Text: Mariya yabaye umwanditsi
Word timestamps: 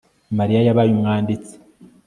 Mariya 0.37 0.59
yabaye 0.67 0.89
umwanditsi 0.93 1.53